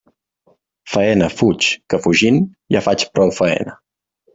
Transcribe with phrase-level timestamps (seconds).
[0.93, 2.43] Faena fuig, que fugint
[2.77, 3.83] ja faig prou faena.